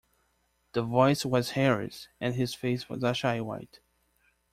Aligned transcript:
The 0.73 0.81
voice 0.81 1.25
was 1.27 1.51
Harry's, 1.51 2.07
and 2.19 2.33
his 2.33 2.55
face 2.55 2.89
was 2.89 3.03
ashy 3.03 3.39
white. 3.39 3.81